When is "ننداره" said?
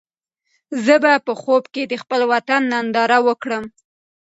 2.73-3.19